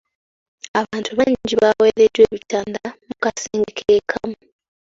Abantu 0.79 1.11
bangi 1.19 1.55
baaweereddwa 1.61 2.21
ebitanda 2.27 2.83
mu 3.07 3.15
kasenge 3.23 3.71
ke 3.77 3.95
kamu. 4.09 4.37